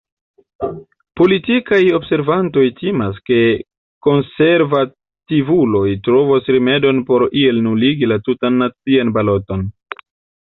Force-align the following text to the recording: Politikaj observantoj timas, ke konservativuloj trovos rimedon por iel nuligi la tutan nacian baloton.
Politikaj 1.19 1.81
observantoj 1.97 2.63
timas, 2.79 3.19
ke 3.29 3.37
konservativuloj 4.07 5.85
trovos 6.07 6.49
rimedon 6.55 7.03
por 7.11 7.27
iel 7.43 7.61
nuligi 7.67 8.09
la 8.13 8.17
tutan 8.29 8.57
nacian 8.65 9.13
baloton. 9.19 9.63